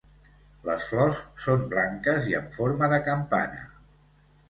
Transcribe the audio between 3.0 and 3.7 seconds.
campana.